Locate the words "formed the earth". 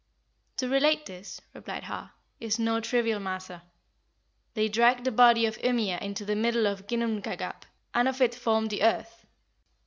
8.33-9.27